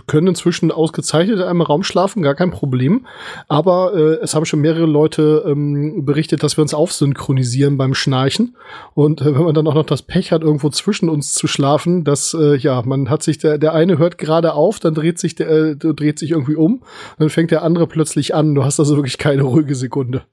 können 0.06 0.28
inzwischen 0.28 0.72
ausgezeichnet 0.72 1.40
in 1.40 1.44
einem 1.44 1.60
Raum 1.60 1.84
schlafen, 1.84 2.22
gar 2.22 2.36
kein 2.36 2.52
Problem. 2.52 3.06
Aber 3.50 3.94
äh, 3.96 4.24
es 4.24 4.34
haben 4.34 4.46
schon 4.46 4.62
mehrere 4.62 4.86
Leute 4.86 5.44
ähm, 5.46 6.06
berichtet, 6.06 6.42
dass 6.42 6.56
wir 6.56 6.62
uns 6.62 6.74
aufsynchronisieren 6.74 7.76
beim 7.76 7.94
Schnarchen. 7.94 8.56
Und 8.94 9.20
äh, 9.20 9.36
wenn 9.36 9.44
man 9.44 9.54
dann 9.54 9.68
auch 9.68 9.76
noch 9.76 9.86
das 9.86 10.04
Pech 10.04 10.32
hat, 10.32 10.42
irgendwo 10.42 10.70
zwischen 10.70 11.10
uns 11.10 11.34
zu 11.34 11.48
schlafen, 11.48 12.06
dass 12.06 12.34
äh, 12.34 12.56
ja, 12.56 12.82
man 12.86 13.10
hat 13.10 13.24
sich 13.24 13.40
der, 13.40 13.58
der 13.58 13.74
eine 13.74 13.98
hört 13.98 14.18
gerade 14.18 14.54
auf, 14.54 14.80
dann 14.80 14.94
dreht 14.94 15.20
sich 15.20 15.36
der 15.36 15.50
äh, 15.50 15.76
dreht 15.76 16.18
sich 16.18 16.32
irgendwie 16.32 16.56
um, 16.56 16.84
dann 17.20 17.30
fängt 17.30 17.52
der 17.52 17.64
andere 17.64 17.88
plötzlich 17.88 18.34
an. 18.34 18.56
Du 18.56 18.64
hast 18.64 18.80
also 18.80 18.96
wirklich 18.96 19.18
keine 19.18 19.42
ruhige 19.42 19.76
Sekunde. 19.76 20.24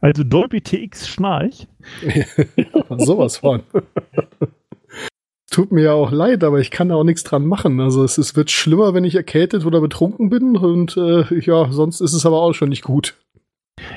Also 0.00 0.24
Dolby 0.24 0.60
TX 0.62 1.08
Schnarch. 1.08 1.68
Sowas 2.98 3.38
von. 3.38 3.62
Tut 5.50 5.72
mir 5.72 5.82
ja 5.82 5.92
auch 5.92 6.12
leid, 6.12 6.44
aber 6.44 6.60
ich 6.60 6.70
kann 6.70 6.90
da 6.90 6.94
auch 6.94 7.04
nichts 7.04 7.24
dran 7.24 7.44
machen. 7.44 7.80
Also 7.80 8.04
es, 8.04 8.18
es 8.18 8.36
wird 8.36 8.50
schlimmer, 8.50 8.94
wenn 8.94 9.04
ich 9.04 9.16
erkältet 9.16 9.66
oder 9.66 9.80
betrunken 9.80 10.30
bin 10.30 10.56
und 10.56 10.96
äh, 10.96 11.24
ja, 11.40 11.70
sonst 11.72 12.00
ist 12.00 12.12
es 12.12 12.24
aber 12.24 12.40
auch 12.40 12.52
schon 12.52 12.68
nicht 12.68 12.84
gut. 12.84 13.14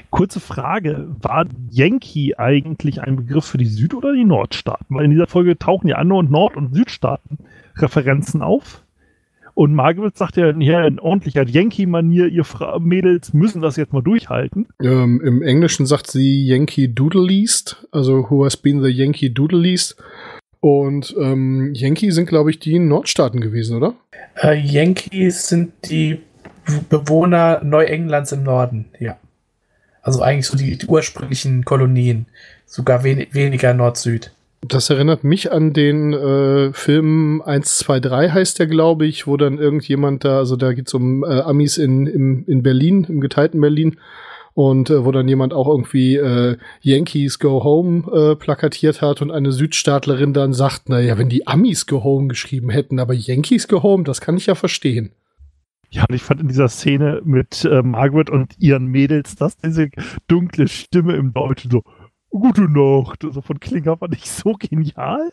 Kurze 0.10 0.39
Frage, 0.39 1.15
war 1.22 1.45
Yankee 1.69 2.36
eigentlich 2.38 3.01
ein 3.01 3.17
Begriff 3.17 3.45
für 3.45 3.57
die 3.57 3.65
Süd- 3.65 3.93
oder 3.93 4.13
die 4.13 4.24
Nordstaaten? 4.24 4.95
Weil 4.95 5.05
in 5.05 5.12
dieser 5.12 5.27
Folge 5.27 5.57
tauchen 5.60 5.88
ja 5.88 5.98
andere 5.98 6.19
und 6.19 6.31
Nord- 6.31 6.57
und 6.57 6.74
Südstaaten 6.74 7.38
Referenzen 7.77 8.41
auf. 8.41 8.82
Und 9.55 9.74
Margaret 9.75 10.17
sagt 10.17 10.38
ja 10.38 10.53
hier 10.55 10.83
in 10.86 11.00
ordentlicher 11.00 11.48
Yankee-Manier, 11.48 12.27
ihr 12.27 12.43
Fra 12.43 12.79
Mädels 12.79 13.33
müssen 13.33 13.62
das 13.62 13.75
jetzt 13.75 13.93
mal 13.93 14.01
durchhalten. 14.01 14.67
Ähm, 14.81 15.22
Im 15.24 15.41
Englischen 15.43 15.86
sagt 15.86 16.10
sie 16.10 16.45
Yankee 16.45 16.88
Doodle 16.88 17.25
Least, 17.25 17.86
also 17.91 18.29
who 18.29 18.45
has 18.45 18.57
been 18.57 18.81
the 18.81 18.89
Yankee 18.89 19.29
Doodle 19.29 19.60
Least. 19.60 19.95
Und 20.60 21.13
ähm, 21.19 21.74
Yankee 21.75 22.10
sind, 22.12 22.27
glaube 22.27 22.50
ich, 22.50 22.60
die 22.60 22.79
Nordstaaten 22.79 23.41
gewesen, 23.41 23.77
oder? 23.77 23.95
Äh, 24.41 24.60
Yankees 24.60 25.50
sind 25.50 25.74
die 25.89 26.22
Bewohner 26.89 27.62
Neuenglands 27.63 28.31
im 28.31 28.43
Norden, 28.43 28.86
ja. 29.00 29.17
Also 30.01 30.22
eigentlich 30.22 30.48
so 30.48 30.57
die, 30.57 30.77
die 30.77 30.86
ursprünglichen 30.86 31.63
Kolonien. 31.63 32.25
Sogar 32.65 33.03
wen 33.03 33.27
weniger 33.31 33.74
Nord-Süd. 33.74 34.31
Das 34.65 34.89
erinnert 34.89 35.25
mich 35.25 35.51
an 35.51 35.74
den 35.74 36.13
äh, 36.13 36.72
Film 36.72 37.41
123 37.41 38.32
heißt 38.32 38.60
der, 38.60 38.67
glaube 38.67 39.05
ich, 39.05 39.27
wo 39.27 39.36
dann 39.36 39.58
irgendjemand 39.58 40.24
da, 40.24 40.38
also 40.38 40.55
da 40.55 40.72
geht's 40.72 40.93
um 40.93 41.24
äh, 41.24 41.41
Amis 41.41 41.77
in, 41.77 42.08
im, 42.08 42.46
in 42.48 42.63
Berlin, 42.63 43.05
im 43.10 43.20
geteilten 43.20 43.60
Berlin. 43.60 43.98
und 44.53 44.89
äh, 44.89 45.03
wo 45.03 45.12
dann 45.12 45.27
jemand 45.27 45.53
auch 45.53 45.67
irgendwie 45.67 46.15
äh, 46.15 46.58
Yankees 46.82 47.39
Go 47.39 47.63
Home 47.63 48.03
äh, 48.12 48.36
plakatiert 48.36 49.01
hat 49.01 49.22
und 49.22 49.32
eine 49.32 49.51
Südstaatlerin 49.51 50.34
dann 50.34 50.53
sagt, 50.53 50.84
na 50.88 51.00
ja, 51.00 51.17
wenn 51.17 51.29
die 51.29 51.48
Amis 51.48 51.86
Go 51.86 52.03
Home 52.03 52.27
geschrieben 52.27 52.70
hätten, 52.70 53.00
aber 53.00 53.13
Yankees 53.13 53.67
Go 53.67 53.84
Home, 53.84 54.03
das 54.03 54.22
kann 54.22 54.38
ich 54.38 54.46
ja 54.46 54.55
verstehen. 54.55 55.12
Ja, 55.89 56.05
und 56.10 56.15
ich 56.15 56.24
fand 56.24 56.41
in 56.41 56.48
dieser 56.48 56.70
Szene 56.70 57.22
mit 57.24 57.65
äh, 57.65 57.82
Margaret 57.84 58.29
und 58.29 58.53
ihren 58.58 58.88
Mädels, 58.88 59.36
dass 59.36 59.58
diese 59.58 59.89
dunkle 60.27 60.67
Stimme 60.67 61.15
im 61.15 61.34
Deutschen 61.34 61.70
so, 61.70 61.84
gute 62.39 62.63
Nacht, 62.63 63.21
so 63.21 63.41
von 63.41 63.59
Klinger 63.59 63.97
fand 63.97 64.15
ich 64.15 64.29
so 64.29 64.53
genial. 64.53 65.31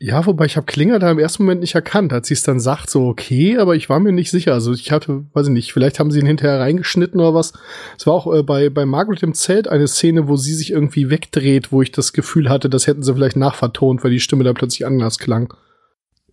Ja, 0.00 0.26
wobei 0.26 0.44
ich 0.44 0.56
habe 0.56 0.66
Klinger 0.66 0.98
da 0.98 1.10
im 1.10 1.18
ersten 1.18 1.44
Moment 1.44 1.60
nicht 1.60 1.76
erkannt, 1.76 2.12
als 2.12 2.28
sie 2.28 2.34
es 2.34 2.42
dann 2.42 2.60
sagt, 2.60 2.90
so 2.90 3.08
okay, 3.08 3.56
aber 3.56 3.76
ich 3.76 3.88
war 3.88 4.00
mir 4.00 4.12
nicht 4.12 4.30
sicher. 4.30 4.52
Also 4.52 4.72
ich 4.72 4.90
hatte, 4.92 5.24
weiß 5.32 5.46
ich 5.46 5.52
nicht, 5.52 5.72
vielleicht 5.72 5.98
haben 5.98 6.10
sie 6.10 6.18
ihn 6.18 6.26
hinterher 6.26 6.60
reingeschnitten 6.60 7.20
oder 7.20 7.32
was. 7.32 7.52
Es 7.96 8.06
war 8.06 8.12
auch 8.12 8.32
äh, 8.34 8.42
bei, 8.42 8.68
bei 8.68 8.84
Margaret 8.84 9.22
im 9.22 9.34
Zelt 9.34 9.68
eine 9.68 9.86
Szene, 9.86 10.28
wo 10.28 10.36
sie 10.36 10.52
sich 10.54 10.72
irgendwie 10.72 11.08
wegdreht, 11.08 11.72
wo 11.72 11.80
ich 11.80 11.92
das 11.92 12.12
Gefühl 12.12 12.50
hatte, 12.50 12.68
das 12.68 12.86
hätten 12.86 13.02
sie 13.02 13.14
vielleicht 13.14 13.36
nachvertont, 13.36 14.04
weil 14.04 14.10
die 14.10 14.20
Stimme 14.20 14.44
da 14.44 14.52
plötzlich 14.52 14.84
anders 14.84 15.18
klang. 15.18 15.54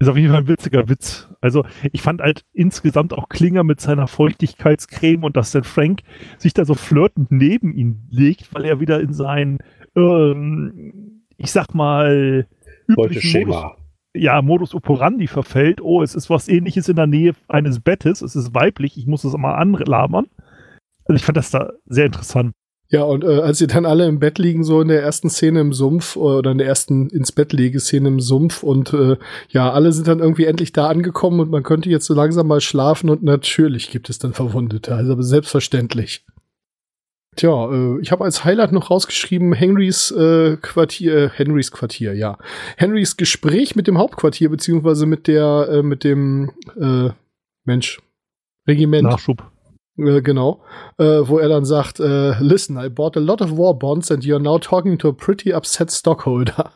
Ist 0.01 0.08
auf 0.08 0.17
jeden 0.17 0.31
Fall 0.31 0.41
ein 0.41 0.48
witziger 0.48 0.89
Witz. 0.89 1.29
Also 1.41 1.63
ich 1.91 2.01
fand 2.01 2.22
halt 2.22 2.43
insgesamt 2.53 3.13
auch 3.13 3.29
Klinger 3.29 3.63
mit 3.63 3.79
seiner 3.79 4.08
Feuchtigkeitscreme 4.08 5.24
und 5.24 5.38
dass 5.38 5.51
dann 5.51 5.63
Frank 5.63 6.01
sich 6.39 6.55
da 6.55 6.65
so 6.65 6.74
flirtend 6.74 7.31
neben 7.31 7.72
ihn 7.75 8.08
legt, 8.10 8.51
weil 8.53 8.65
er 8.65 8.79
wieder 8.79 9.00
in 9.00 9.13
sein, 9.13 9.60
ähm, 9.95 11.24
ich 11.38 11.51
sag 11.51 11.74
mal, 11.74 12.48
Beuteschema. 12.88 13.63
Modus, 13.63 13.77
ja, 14.13 14.41
Modus 14.41 14.75
operandi 14.75 15.27
verfällt. 15.27 15.81
Oh, 15.81 16.01
es 16.01 16.15
ist 16.15 16.29
was 16.29 16.48
ähnliches 16.48 16.89
in 16.89 16.98
der 16.98 17.07
Nähe 17.07 17.33
eines 17.48 17.79
Bettes, 17.79 18.21
es 18.21 18.36
ist 18.36 18.53
weiblich, 18.53 18.98
ich 18.98 19.07
muss 19.07 19.24
es 19.24 19.36
mal 19.38 19.55
anlabern. 19.55 20.27
Also 21.05 21.15
ich 21.15 21.24
fand 21.24 21.38
das 21.38 21.51
da 21.51 21.71
sehr 21.86 22.05
interessant. 22.05 22.53
Ja, 22.89 23.03
und 23.03 23.24
äh, 23.24 23.39
als 23.39 23.60
sie 23.60 23.67
dann 23.67 23.86
alle 23.86 24.05
im 24.05 24.19
Bett 24.19 24.38
liegen, 24.38 24.65
so 24.65 24.81
in 24.81 24.89
der 24.89 25.01
ersten 25.01 25.29
Szene 25.29 25.62
im 25.62 25.71
Sumpf 25.71 26.17
oder 26.17 26.51
in 26.51 26.57
der 26.57 26.67
ersten 26.67 27.10
ins 27.10 27.31
Bett 27.31 27.55
Szene 27.79 28.10
im 28.10 28.19
Sumpf 28.19 28.63
und 28.63 28.91
äh, 28.93 29.15
ja, 29.50 29.71
alle 29.71 29.93
sind 29.93 30.10
dann 30.10 30.19
irgendwie 30.19 30.43
endlich 30.43 30.74
da 30.74 30.88
angekommen 30.88 31.39
und 31.39 31.50
man 31.50 31.63
könnte 31.63 31.89
jetzt 31.89 32.05
so 32.05 32.13
langsam 32.13 32.48
mal 32.48 32.60
schlafen 32.60 33.10
und 33.10 33.24
natürlich 33.24 33.91
gibt 33.91 34.10
es 34.10 34.19
dann 34.19 34.33
Verwundete, 34.33 34.93
also 34.93 35.21
selbstverständlich. 35.21 36.25
Tja, 37.36 37.72
äh, 37.72 38.02
ich 38.02 38.12
habe 38.12 38.26
als 38.26 38.44
Highlight 38.44 38.74
noch 38.74 38.92
rausgeschrieben 38.92 39.54
Henrys 39.54 40.12
äh, 40.12 40.58
Quartier, 40.58 41.16
äh, 41.16 41.30
Henrys 41.30 41.72
Quartier, 41.72 42.14
ja. 42.14 42.38
Henrys 42.78 43.16
Gespräch 43.16 43.76
mit 43.76 43.88
dem 43.88 43.98
Hauptquartier 43.98 44.50
beziehungsweise 44.50 45.06
mit 45.06 45.28
der, 45.28 45.70
äh, 45.72 45.84
mit 45.84 46.04
dem 46.04 46.52
äh, 46.80 47.10
Mensch 47.64 48.02
Regiment. 48.68 49.04
Nachschub. 49.04 49.44
Äh, 49.98 50.22
genau, 50.22 50.64
äh, 50.98 51.04
wo 51.04 51.38
er 51.40 51.50
dann 51.50 51.66
sagt, 51.66 52.00
äh, 52.00 52.38
listen, 52.40 52.78
I 52.78 52.90
bought 52.90 53.16
a 53.16 53.20
lot 53.20 53.42
of 53.42 53.52
war 53.52 53.78
bonds 53.78 54.12
and 54.12 54.24
you're 54.24 54.40
now 54.40 54.58
talking 54.58 54.98
to 54.98 55.10
a 55.10 55.14
pretty 55.14 55.54
upset 55.54 55.92
stockholder. 55.92 56.72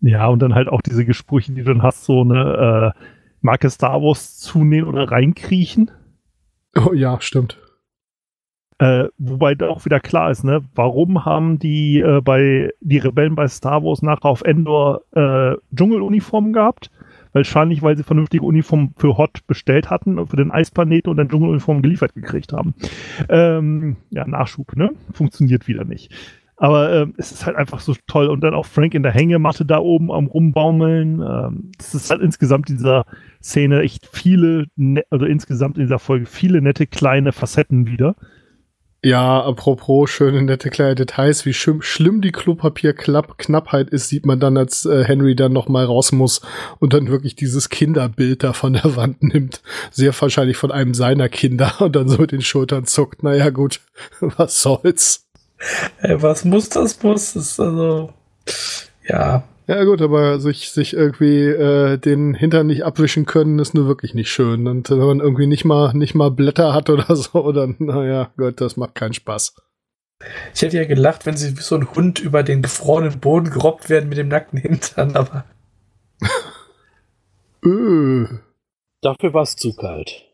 Ja, 0.00 0.28
und 0.28 0.40
dann 0.40 0.54
halt 0.54 0.68
auch 0.68 0.82
diese 0.82 1.04
Gespräche, 1.04 1.52
die 1.52 1.62
du 1.62 1.72
dann 1.72 1.82
hast, 1.82 2.04
so 2.04 2.20
eine 2.20 2.92
äh, 2.94 3.00
Marke 3.40 3.70
Star 3.70 4.02
Wars 4.02 4.38
zunehmen 4.38 4.88
oder 4.88 5.10
reinkriechen. 5.10 5.90
Oh 6.76 6.92
ja, 6.92 7.20
stimmt. 7.20 7.58
Äh, 8.78 9.04
wobei 9.18 9.54
da 9.54 9.68
auch 9.68 9.84
wieder 9.84 10.00
klar 10.00 10.30
ist, 10.30 10.42
ne, 10.42 10.62
warum 10.74 11.24
haben 11.24 11.58
die 11.58 12.00
äh, 12.00 12.20
bei 12.20 12.70
die 12.80 12.98
Rebellen 12.98 13.36
bei 13.36 13.46
Star 13.46 13.84
Wars 13.84 14.02
nachher 14.02 14.26
auf 14.26 14.42
Endor 14.42 15.02
äh, 15.12 15.54
Dschungeluniformen 15.74 16.52
gehabt? 16.52 16.90
Wahrscheinlich, 17.32 17.82
weil 17.82 17.96
sie 17.96 18.04
vernünftige 18.04 18.44
Uniformen 18.44 18.94
für 18.96 19.16
Hot 19.16 19.46
bestellt 19.46 19.90
hatten, 19.90 20.24
für 20.26 20.36
den 20.36 20.52
Eisplaneten 20.52 21.10
und 21.10 21.16
dann 21.16 21.28
Dschungeluniformen 21.28 21.82
geliefert 21.82 22.14
gekriegt 22.14 22.52
haben. 22.52 22.74
Ähm, 23.28 23.96
ja, 24.10 24.26
Nachschub, 24.26 24.76
ne? 24.76 24.90
Funktioniert 25.12 25.66
wieder 25.66 25.84
nicht. 25.84 26.12
Aber 26.56 26.92
ähm, 26.92 27.14
es 27.16 27.32
ist 27.32 27.46
halt 27.46 27.56
einfach 27.56 27.80
so 27.80 27.94
toll. 28.06 28.28
Und 28.28 28.42
dann 28.42 28.54
auch 28.54 28.66
Frank 28.66 28.94
in 28.94 29.02
der 29.02 29.12
Hängematte 29.12 29.64
da 29.64 29.78
oben 29.78 30.12
am 30.12 30.26
Rumbaumeln. 30.26 31.20
Ähm, 31.20 31.72
das 31.76 31.94
ist 31.94 32.10
halt 32.10 32.22
insgesamt 32.22 32.68
dieser 32.68 33.04
Szene 33.42 33.82
echt 33.82 34.06
viele, 34.06 34.66
ne 34.76 35.02
also 35.10 35.26
insgesamt 35.26 35.76
in 35.76 35.84
dieser 35.84 35.98
Folge 35.98 36.26
viele 36.26 36.62
nette 36.62 36.86
kleine 36.86 37.32
Facetten 37.32 37.86
wieder. 37.86 38.14
Ja, 39.04 39.44
apropos 39.44 40.08
schöne, 40.08 40.40
nette 40.40 40.70
kleine 40.70 40.94
Details, 40.94 41.44
wie 41.44 41.52
schlimm, 41.52 41.82
schlimm 41.82 42.22
die 42.22 42.32
Klopapierknappheit 42.32 43.90
ist, 43.90 44.08
sieht 44.08 44.24
man 44.24 44.40
dann, 44.40 44.56
als 44.56 44.86
äh, 44.86 45.04
Henry 45.04 45.36
dann 45.36 45.52
noch 45.52 45.68
mal 45.68 45.84
raus 45.84 46.10
muss 46.10 46.40
und 46.78 46.94
dann 46.94 47.08
wirklich 47.08 47.36
dieses 47.36 47.68
Kinderbild 47.68 48.42
da 48.42 48.54
von 48.54 48.72
der 48.72 48.96
Wand 48.96 49.22
nimmt. 49.22 49.60
Sehr 49.90 50.18
wahrscheinlich 50.18 50.56
von 50.56 50.72
einem 50.72 50.94
seiner 50.94 51.28
Kinder 51.28 51.74
und 51.80 51.94
dann 51.94 52.08
so 52.08 52.16
mit 52.16 52.32
den 52.32 52.40
Schultern 52.40 52.86
zuckt. 52.86 53.22
Naja, 53.22 53.50
gut, 53.50 53.82
was 54.20 54.62
soll's. 54.62 55.26
Ey, 56.00 56.22
was 56.22 56.46
muss, 56.46 56.70
das 56.70 57.02
muss. 57.02 57.34
Das 57.34 57.50
ist 57.50 57.60
also, 57.60 58.10
ja. 59.06 59.44
Ja 59.66 59.82
gut, 59.84 60.02
aber 60.02 60.40
sich, 60.40 60.70
sich 60.70 60.92
irgendwie 60.92 61.46
äh, 61.46 61.96
den 61.96 62.34
Hintern 62.34 62.66
nicht 62.66 62.84
abwischen 62.84 63.24
können, 63.24 63.58
ist 63.58 63.74
nur 63.74 63.86
wirklich 63.86 64.12
nicht 64.12 64.30
schön. 64.30 64.68
Und 64.68 64.90
wenn 64.90 64.98
man 64.98 65.20
irgendwie 65.20 65.46
nicht 65.46 65.64
mal, 65.64 65.94
nicht 65.94 66.14
mal 66.14 66.30
Blätter 66.30 66.74
hat 66.74 66.90
oder 66.90 67.16
so, 67.16 67.50
dann, 67.52 67.76
naja, 67.78 68.30
Gott, 68.36 68.60
das 68.60 68.76
macht 68.76 68.94
keinen 68.94 69.14
Spaß. 69.14 69.54
Ich 70.54 70.62
hätte 70.62 70.76
ja 70.76 70.84
gelacht, 70.84 71.26
wenn 71.26 71.36
sie 71.36 71.56
wie 71.56 71.62
so 71.62 71.76
ein 71.76 71.90
Hund 71.94 72.18
über 72.18 72.42
den 72.42 72.62
gefrorenen 72.62 73.18
Boden 73.20 73.50
gerobbt 73.50 73.88
werden 73.88 74.08
mit 74.08 74.18
dem 74.18 74.28
nackten 74.28 74.58
Hintern, 74.58 75.16
aber. 75.16 75.44
öh. 77.64 78.26
Dafür 79.00 79.34
war 79.34 79.42
es 79.42 79.56
zu 79.56 79.74
kalt. 79.74 80.24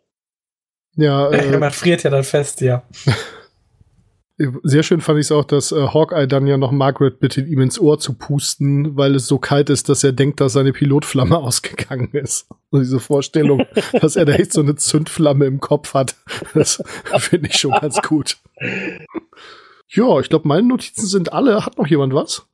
Ja, 0.96 1.30
äh, 1.30 1.58
man 1.58 1.70
friert 1.70 2.02
ja 2.02 2.10
dann 2.10 2.24
fest, 2.24 2.60
ja. 2.60 2.82
Sehr 4.62 4.82
schön 4.82 5.02
fand 5.02 5.18
ich 5.18 5.26
es 5.26 5.32
auch, 5.32 5.44
dass 5.44 5.70
äh, 5.70 5.88
Hawkeye 5.88 6.26
dann 6.26 6.46
ja 6.46 6.56
noch 6.56 6.72
Margaret 6.72 7.20
bittet, 7.20 7.46
ihm 7.46 7.60
ins 7.60 7.78
Ohr 7.78 7.98
zu 7.98 8.14
pusten, 8.14 8.96
weil 8.96 9.14
es 9.14 9.26
so 9.26 9.38
kalt 9.38 9.68
ist, 9.68 9.90
dass 9.90 10.02
er 10.02 10.12
denkt, 10.12 10.40
dass 10.40 10.54
seine 10.54 10.72
Pilotflamme 10.72 11.36
ausgegangen 11.38 12.08
ist. 12.12 12.48
Und 12.70 12.80
diese 12.80 13.00
Vorstellung, 13.00 13.66
dass 14.00 14.16
er 14.16 14.24
da 14.24 14.32
echt 14.32 14.54
so 14.54 14.62
eine 14.62 14.76
Zündflamme 14.76 15.44
im 15.44 15.60
Kopf 15.60 15.92
hat, 15.92 16.16
das 16.54 16.82
finde 17.18 17.48
ich 17.48 17.56
schon 17.58 17.72
ganz 17.72 18.00
gut. 18.00 18.38
Ja, 19.88 20.20
ich 20.20 20.30
glaube, 20.30 20.48
meine 20.48 20.66
Notizen 20.66 21.06
sind 21.06 21.34
alle. 21.34 21.66
Hat 21.66 21.76
noch 21.76 21.86
jemand 21.86 22.14
was? 22.14 22.46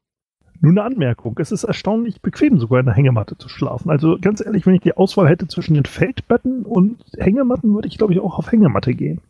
Nur 0.61 0.73
eine 0.73 0.83
Anmerkung. 0.83 1.37
Es 1.39 1.53
ist 1.53 1.63
erstaunlich 1.63 2.21
bequem, 2.21 2.59
sogar 2.59 2.81
in 2.81 2.87
der 2.87 2.95
Hängematte 2.97 3.39
zu 3.39 3.49
schlafen. 3.49 3.91
Also 3.91 4.19
ganz 4.21 4.45
ehrlich, 4.45 4.67
wenn 4.67 4.75
ich 4.75 4.81
die 4.81 4.97
Auswahl 4.97 5.29
hätte 5.29 5.47
zwischen 5.47 5.75
den 5.75 5.85
Feldbetten 5.85 6.65
und 6.65 6.99
Hängematten, 7.17 7.75
würde 7.75 7.87
ich, 7.87 7.99
glaube 7.99 8.13
ich, 8.13 8.21
auch 8.21 8.39
auf 8.39 8.51
Hängematte 8.51 8.95
gehen. 8.95 9.21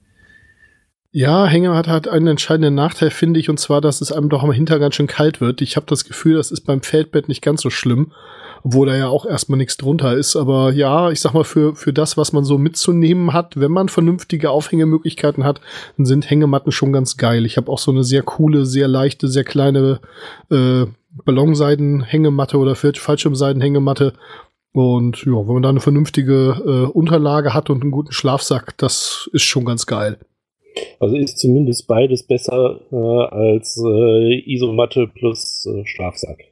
Ja, 1.18 1.46
Hängematte 1.46 1.90
hat 1.90 2.08
einen 2.08 2.26
entscheidenden 2.26 2.74
Nachteil, 2.74 3.08
finde 3.08 3.40
ich, 3.40 3.48
und 3.48 3.58
zwar, 3.58 3.80
dass 3.80 4.02
es 4.02 4.12
einem 4.12 4.28
doch 4.28 4.42
am 4.42 4.52
Hinter 4.52 4.78
ganz 4.78 4.96
schön 4.96 5.06
kalt 5.06 5.40
wird. 5.40 5.62
Ich 5.62 5.76
habe 5.76 5.86
das 5.88 6.04
Gefühl, 6.04 6.34
das 6.34 6.50
ist 6.50 6.66
beim 6.66 6.82
Feldbett 6.82 7.26
nicht 7.26 7.40
ganz 7.40 7.62
so 7.62 7.70
schlimm, 7.70 8.12
obwohl 8.62 8.86
da 8.86 8.94
ja 8.94 9.08
auch 9.08 9.24
erstmal 9.24 9.56
nichts 9.56 9.78
drunter 9.78 10.14
ist. 10.14 10.36
Aber 10.36 10.72
ja, 10.72 11.10
ich 11.10 11.22
sag 11.22 11.32
mal, 11.32 11.44
für, 11.44 11.74
für 11.74 11.94
das, 11.94 12.18
was 12.18 12.34
man 12.34 12.44
so 12.44 12.58
mitzunehmen 12.58 13.32
hat, 13.32 13.58
wenn 13.58 13.72
man 13.72 13.88
vernünftige 13.88 14.50
Aufhängemöglichkeiten 14.50 15.42
hat, 15.42 15.62
dann 15.96 16.04
sind 16.04 16.28
Hängematten 16.28 16.70
schon 16.70 16.92
ganz 16.92 17.16
geil. 17.16 17.46
Ich 17.46 17.56
habe 17.56 17.72
auch 17.72 17.78
so 17.78 17.92
eine 17.92 18.04
sehr 18.04 18.22
coole, 18.22 18.66
sehr 18.66 18.86
leichte, 18.86 19.28
sehr 19.28 19.44
kleine 19.44 20.00
äh, 20.50 20.84
Ballonseiden-Hängematte 21.24 22.58
oder 22.58 22.74
Fallschirmseiden-Hängematte. 22.74 24.12
Und 24.72 25.24
ja, 25.24 25.32
wenn 25.32 25.54
man 25.54 25.62
da 25.62 25.70
eine 25.70 25.80
vernünftige 25.80 26.62
äh, 26.66 26.90
Unterlage 26.90 27.54
hat 27.54 27.70
und 27.70 27.80
einen 27.80 27.90
guten 27.90 28.12
Schlafsack, 28.12 28.76
das 28.76 29.30
ist 29.32 29.44
schon 29.44 29.64
ganz 29.64 29.86
geil. 29.86 30.18
Also 31.00 31.16
ist 31.16 31.38
zumindest 31.38 31.86
beides 31.86 32.22
besser 32.22 32.80
äh, 32.90 32.96
als 32.96 33.82
äh, 33.82 34.52
Isomatte 34.52 35.06
plus 35.06 35.66
äh, 35.66 35.86
Schlafsack. 35.86 36.44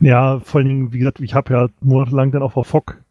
Ja, 0.00 0.40
vor 0.40 0.62
Dingen, 0.62 0.92
wie 0.92 0.98
gesagt, 0.98 1.20
ich 1.20 1.34
habe 1.34 1.54
ja 1.54 1.68
monatelang 1.80 2.30
dann 2.30 2.42
auch 2.42 2.52
vor 2.52 2.64
Fock, 2.64 3.02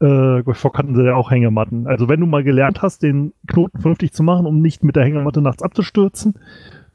äh, 0.00 0.42
bei 0.42 0.54
Fock 0.54 0.76
hatten 0.78 0.94
sie 0.94 1.04
ja 1.04 1.14
auch 1.14 1.30
Hängematten. 1.30 1.86
Also 1.86 2.08
wenn 2.08 2.20
du 2.20 2.26
mal 2.26 2.44
gelernt 2.44 2.82
hast, 2.82 3.02
den 3.02 3.32
Knoten 3.46 3.80
vernünftig 3.80 4.12
zu 4.12 4.22
machen, 4.22 4.46
um 4.46 4.60
nicht 4.60 4.84
mit 4.84 4.96
der 4.96 5.04
Hängematte 5.04 5.40
nachts 5.40 5.62
abzustürzen, 5.62 6.34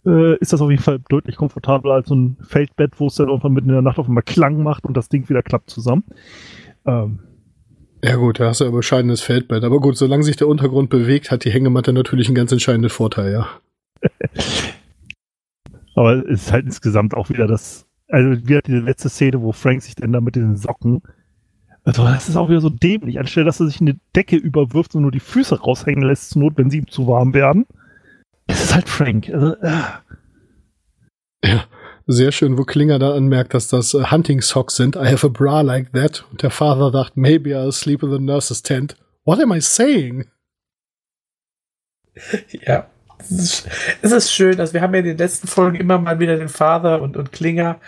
äh, 0.05 0.37
ist 0.37 0.53
das 0.53 0.61
auf 0.61 0.69
jeden 0.69 0.83
Fall 0.83 0.99
deutlich 1.09 1.35
komfortabler 1.35 1.95
als 1.95 2.09
so 2.09 2.15
ein 2.15 2.37
Feldbett, 2.41 2.99
wo 2.99 3.07
es 3.07 3.15
dann 3.15 3.27
irgendwann 3.27 3.53
mitten 3.53 3.69
in 3.69 3.75
der 3.75 3.81
Nacht 3.81 3.97
auf 3.97 4.07
einmal 4.07 4.23
Klang 4.23 4.61
macht 4.61 4.85
und 4.85 4.95
das 4.95 5.09
Ding 5.09 5.29
wieder 5.29 5.41
klappt 5.41 5.69
zusammen. 5.69 6.03
Ähm, 6.85 7.19
ja 8.03 8.15
gut, 8.15 8.39
da 8.39 8.47
hast 8.47 8.61
du 8.61 8.65
ein 8.65 8.71
bescheidenes 8.71 9.21
Feldbett. 9.21 9.63
Aber 9.63 9.79
gut, 9.79 9.97
solange 9.97 10.23
sich 10.23 10.35
der 10.35 10.47
Untergrund 10.47 10.89
bewegt, 10.89 11.31
hat 11.31 11.45
die 11.45 11.51
Hängematte 11.51 11.93
natürlich 11.93 12.27
einen 12.27 12.35
ganz 12.35 12.51
entscheidenden 12.51 12.89
Vorteil, 12.89 13.31
ja. 13.31 13.47
Aber 15.95 16.25
es 16.25 16.43
ist 16.43 16.51
halt 16.51 16.65
insgesamt 16.65 17.13
auch 17.13 17.29
wieder 17.29 17.47
das, 17.47 17.85
also 18.07 18.47
wie 18.47 18.55
hat 18.55 18.67
die 18.67 18.73
letzte 18.73 19.09
Szene, 19.09 19.41
wo 19.41 19.51
Frank 19.51 19.81
sich 19.81 19.95
dann 19.95 20.13
da 20.13 20.21
mit 20.21 20.35
den 20.35 20.55
Socken, 20.55 21.01
also 21.83 22.03
das 22.03 22.29
ist 22.29 22.35
auch 22.35 22.49
wieder 22.49 22.61
so 22.61 22.69
dämlich, 22.69 23.19
anstelle, 23.19 23.45
dass 23.45 23.59
er 23.59 23.67
sich 23.67 23.81
eine 23.81 23.99
Decke 24.15 24.35
überwirft 24.35 24.95
und 24.95 25.01
nur 25.01 25.11
die 25.11 25.19
Füße 25.19 25.59
raushängen 25.59 26.03
lässt 26.03 26.29
zur 26.29 26.43
Not, 26.43 26.53
wenn 26.57 26.69
sie 26.69 26.77
ihm 26.77 26.87
zu 26.87 27.07
warm 27.07 27.33
werden. 27.33 27.65
Es 28.47 28.63
ist 28.63 28.75
halt 28.75 28.87
Frank. 28.87 29.29
Also, 29.29 29.55
äh. 29.55 29.81
Ja, 31.43 31.65
sehr 32.11 32.31
schön, 32.31 32.57
wo 32.57 32.63
Klinger 32.63 32.99
dann 32.99 33.13
anmerkt, 33.13 33.53
dass 33.53 33.67
das 33.67 33.93
äh, 33.93 34.05
Hunting 34.11 34.41
Socks 34.41 34.75
sind. 34.75 34.95
I 34.95 35.07
have 35.11 35.25
a 35.25 35.29
bra 35.29 35.61
like 35.61 35.93
that. 35.93 36.25
Und 36.31 36.43
der 36.43 36.51
Vater 36.51 36.91
dachte, 36.91 37.19
maybe 37.19 37.51
I'll 37.51 37.71
sleep 37.71 38.03
in 38.03 38.11
the 38.11 38.19
nurse's 38.19 38.61
tent. 38.61 38.95
What 39.25 39.39
am 39.39 39.51
I 39.51 39.61
saying? 39.61 40.25
Ja, 42.65 42.87
Es 43.19 43.31
ist, 43.31 43.69
es 44.01 44.11
ist 44.11 44.31
schön, 44.31 44.59
also 44.59 44.73
wir 44.73 44.81
haben 44.81 44.93
ja 44.93 44.99
in 44.99 45.05
den 45.05 45.17
letzten 45.17 45.47
Folgen 45.47 45.77
immer 45.77 45.97
mal 45.97 46.19
wieder 46.19 46.37
den 46.37 46.49
Father 46.49 47.01
und, 47.01 47.15
und 47.17 47.31
Klinger. 47.31 47.79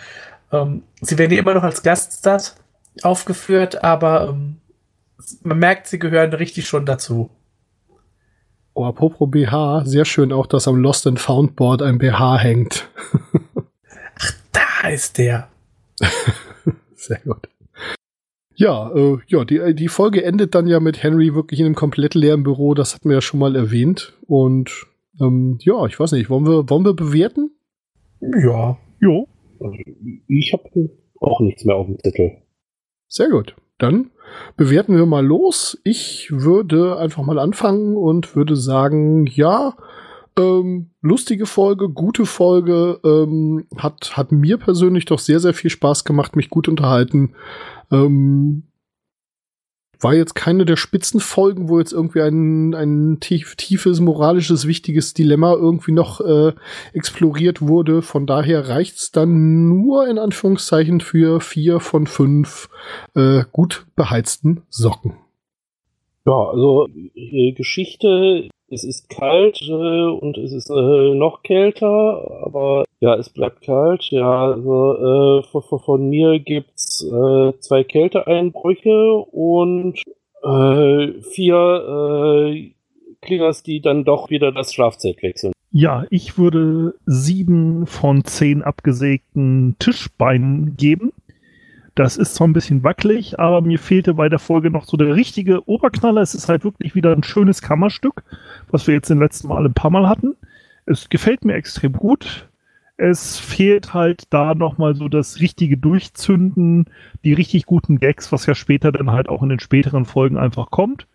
Ähm, 0.52 0.82
sie 1.00 1.18
werden 1.18 1.32
ja 1.32 1.38
immer 1.40 1.54
noch 1.54 1.62
als 1.62 1.82
Gaststars 1.82 2.56
aufgeführt, 3.02 3.82
aber 3.82 4.28
ähm, 4.28 4.56
man 5.42 5.58
merkt, 5.58 5.88
sie 5.88 5.98
gehören 5.98 6.32
richtig 6.32 6.66
schon 6.66 6.86
dazu. 6.86 7.30
Oh, 8.74 8.84
apropos 8.84 9.30
BH, 9.30 9.84
sehr 9.84 10.04
schön 10.04 10.32
auch, 10.32 10.46
dass 10.46 10.66
am 10.66 10.76
Lost 10.76 11.06
and 11.06 11.20
Found 11.20 11.54
Board 11.54 11.82
ein 11.82 11.98
BH 11.98 12.38
hängt. 12.38 12.88
Ist 14.92 15.18
der. 15.18 15.48
Sehr 16.94 17.20
gut. 17.24 17.48
Ja, 18.56 18.90
äh, 18.94 19.18
ja, 19.26 19.44
die, 19.44 19.74
die 19.74 19.88
Folge 19.88 20.24
endet 20.24 20.54
dann 20.54 20.66
ja 20.66 20.78
mit 20.78 21.02
Henry 21.02 21.34
wirklich 21.34 21.60
in 21.60 21.66
einem 21.66 21.74
komplett 21.74 22.14
leeren 22.14 22.44
Büro, 22.44 22.74
das 22.74 22.94
hatten 22.94 23.08
wir 23.08 23.16
ja 23.16 23.20
schon 23.20 23.40
mal 23.40 23.56
erwähnt. 23.56 24.12
Und 24.26 24.86
ähm, 25.20 25.58
ja, 25.60 25.84
ich 25.86 25.98
weiß 25.98 26.12
nicht, 26.12 26.30
wollen 26.30 26.46
wir, 26.46 26.68
wollen 26.70 26.84
wir 26.84 26.94
bewerten? 26.94 27.50
Ja. 28.20 28.78
Jo. 29.00 29.26
Also, 29.60 29.76
ich 30.28 30.52
habe 30.52 30.90
auch 31.20 31.40
nichts 31.40 31.64
mehr 31.64 31.76
auf 31.76 31.86
dem 31.86 31.98
Zettel. 31.98 32.42
Sehr 33.08 33.28
gut. 33.28 33.56
Dann 33.78 34.10
bewerten 34.56 34.96
wir 34.96 35.06
mal 35.06 35.24
los. 35.24 35.80
Ich 35.84 36.30
würde 36.30 36.98
einfach 36.98 37.24
mal 37.24 37.38
anfangen 37.38 37.96
und 37.96 38.36
würde 38.36 38.56
sagen, 38.56 39.26
ja, 39.26 39.74
ähm, 40.38 40.90
lustige 41.00 41.46
Folge, 41.46 41.88
gute 41.88 42.26
Folge, 42.26 43.00
ähm, 43.04 43.66
hat, 43.76 44.16
hat 44.16 44.32
mir 44.32 44.58
persönlich 44.58 45.04
doch 45.04 45.18
sehr, 45.18 45.40
sehr 45.40 45.54
viel 45.54 45.70
Spaß 45.70 46.04
gemacht, 46.04 46.36
mich 46.36 46.50
gut 46.50 46.68
unterhalten. 46.68 47.34
Ähm, 47.90 48.64
war 50.00 50.14
jetzt 50.14 50.34
keine 50.34 50.64
der 50.64 50.76
Spitzenfolgen, 50.76 51.68
wo 51.68 51.78
jetzt 51.78 51.92
irgendwie 51.92 52.20
ein, 52.20 52.74
ein 52.74 53.18
tief, 53.20 53.56
tiefes, 53.56 54.00
moralisches, 54.00 54.66
wichtiges 54.66 55.14
Dilemma 55.14 55.54
irgendwie 55.54 55.92
noch 55.92 56.20
äh, 56.20 56.52
exploriert 56.92 57.62
wurde. 57.62 58.02
Von 58.02 58.26
daher 58.26 58.68
reicht's 58.68 59.12
dann 59.12 59.68
nur 59.68 60.06
in 60.06 60.18
Anführungszeichen 60.18 61.00
für 61.00 61.40
vier 61.40 61.80
von 61.80 62.06
fünf 62.06 62.68
äh, 63.14 63.44
gut 63.50 63.86
beheizten 63.96 64.62
Socken. 64.68 65.16
Ja, 66.26 66.50
also 66.50 66.88
äh, 67.14 67.52
Geschichte, 67.52 68.48
es 68.70 68.84
ist 68.84 69.08
kalt 69.08 69.60
äh, 69.62 69.72
und 69.72 70.38
es 70.38 70.52
ist 70.52 70.70
äh, 70.70 71.14
noch 71.14 71.42
kälter, 71.42 72.42
aber 72.44 72.84
ja, 73.00 73.14
es 73.14 73.30
bleibt 73.30 73.62
kalt. 73.62 74.04
Ja, 74.10 74.52
also 74.52 75.40
äh, 75.40 75.42
von, 75.42 75.80
von, 75.80 76.08
mir 76.08 76.38
gibt's 76.38 77.04
äh, 77.04 77.52
zwei 77.60 77.84
Kälteeinbrüche 77.84 79.14
und 79.14 80.00
äh, 80.42 81.22
vier 81.22 82.46
äh, 82.46 82.70
Klingers, 83.20 83.62
die 83.62 83.80
dann 83.80 84.04
doch 84.04 84.30
wieder 84.30 84.52
das 84.52 84.72
Schlafzelt 84.72 85.22
wechseln. 85.22 85.52
Ja, 85.76 86.06
ich 86.10 86.38
würde 86.38 86.94
sieben 87.04 87.86
von 87.86 88.24
zehn 88.24 88.62
abgesägten 88.62 89.74
Tischbeinen 89.80 90.76
geben. 90.76 91.12
Das 91.94 92.16
ist 92.16 92.34
zwar 92.34 92.48
ein 92.48 92.52
bisschen 92.52 92.82
wackelig, 92.82 93.38
aber 93.38 93.60
mir 93.60 93.78
fehlte 93.78 94.14
bei 94.14 94.28
der 94.28 94.40
Folge 94.40 94.70
noch 94.70 94.84
so 94.84 94.96
der 94.96 95.14
richtige 95.14 95.68
Oberknaller. 95.68 96.22
Es 96.22 96.34
ist 96.34 96.48
halt 96.48 96.64
wirklich 96.64 96.96
wieder 96.96 97.12
ein 97.12 97.22
schönes 97.22 97.62
Kammerstück, 97.62 98.24
was 98.70 98.88
wir 98.88 98.94
jetzt 98.94 99.10
den 99.10 99.20
letzten 99.20 99.46
Mal 99.46 99.64
ein 99.64 99.74
paar 99.74 99.92
Mal 99.92 100.08
hatten. 100.08 100.34
Es 100.86 101.08
gefällt 101.08 101.44
mir 101.44 101.54
extrem 101.54 101.92
gut. 101.92 102.48
Es 102.96 103.38
fehlt 103.38 103.94
halt 103.94 104.24
da 104.30 104.54
nochmal 104.54 104.96
so 104.96 105.08
das 105.08 105.40
richtige 105.40 105.76
Durchzünden, 105.76 106.86
die 107.24 107.32
richtig 107.32 107.64
guten 107.66 107.98
Gags, 108.00 108.32
was 108.32 108.46
ja 108.46 108.56
später 108.56 108.90
dann 108.90 109.12
halt 109.12 109.28
auch 109.28 109.42
in 109.42 109.48
den 109.48 109.60
späteren 109.60 110.04
Folgen 110.04 110.36
einfach 110.36 110.70
kommt. 110.70 111.06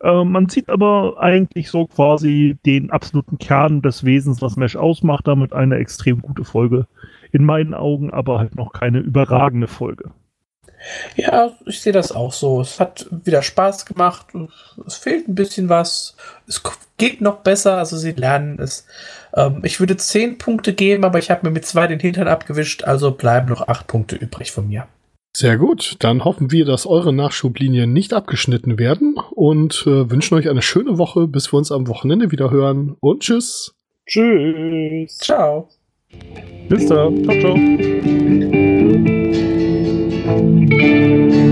Äh, 0.00 0.24
man 0.24 0.50
sieht 0.50 0.68
aber 0.68 1.16
eigentlich 1.18 1.70
so 1.70 1.86
quasi 1.86 2.58
den 2.66 2.90
absoluten 2.90 3.38
Kern 3.38 3.80
des 3.80 4.04
Wesens, 4.04 4.42
was 4.42 4.56
Mesh 4.56 4.76
ausmacht, 4.76 5.26
damit 5.26 5.54
eine 5.54 5.76
extrem 5.76 6.20
gute 6.20 6.44
Folge. 6.44 6.86
In 7.32 7.44
meinen 7.44 7.72
Augen 7.74 8.10
aber 8.10 8.38
halt 8.38 8.54
noch 8.54 8.72
keine 8.72 8.98
überragende 8.98 9.66
Folge. 9.66 10.10
Ja, 11.16 11.52
ich 11.64 11.80
sehe 11.80 11.92
das 11.92 12.12
auch 12.12 12.32
so. 12.32 12.60
Es 12.60 12.78
hat 12.78 13.06
wieder 13.10 13.42
Spaß 13.42 13.86
gemacht. 13.86 14.26
Es 14.86 14.96
fehlt 14.96 15.28
ein 15.28 15.34
bisschen 15.34 15.68
was. 15.68 16.16
Es 16.46 16.62
geht 16.96 17.20
noch 17.20 17.38
besser, 17.38 17.78
also 17.78 17.96
sie 17.96 18.12
lernen 18.12 18.58
es. 18.58 18.86
Ähm, 19.34 19.60
ich 19.62 19.80
würde 19.80 19.96
zehn 19.96 20.38
Punkte 20.38 20.74
geben, 20.74 21.04
aber 21.04 21.18
ich 21.18 21.30
habe 21.30 21.46
mir 21.46 21.52
mit 21.52 21.66
zwei 21.66 21.86
den 21.86 22.00
Hintern 22.00 22.28
abgewischt, 22.28 22.84
also 22.84 23.10
bleiben 23.10 23.48
noch 23.48 23.68
acht 23.68 23.86
Punkte 23.86 24.16
übrig 24.16 24.52
von 24.52 24.68
mir. 24.68 24.86
Sehr 25.36 25.58
gut, 25.58 25.96
dann 25.98 26.24
hoffen 26.24 26.50
wir, 26.50 26.64
dass 26.64 26.86
eure 26.86 27.12
Nachschublinien 27.12 27.92
nicht 27.92 28.14
abgeschnitten 28.14 28.78
werden 28.78 29.16
und 29.32 29.84
äh, 29.86 30.10
wünschen 30.10 30.34
euch 30.34 30.48
eine 30.48 30.62
schöne 30.62 30.96
Woche, 30.96 31.26
bis 31.26 31.52
wir 31.52 31.58
uns 31.58 31.70
am 31.70 31.88
Wochenende 31.88 32.30
wieder 32.30 32.50
hören 32.50 32.96
und 33.00 33.20
tschüss. 33.20 33.74
Tschüss. 34.06 35.18
Ciao. 35.18 35.68
Bis 36.68 36.86
dann. 36.86 37.22
Ciao, 37.24 37.40
ciao. 37.40 38.25
Música 40.36 41.45